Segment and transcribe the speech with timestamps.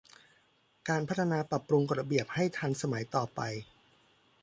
[0.89, 3.39] การพัฒนาปรับปรุงกฎระเบียบให้ทันสมัยต่อไป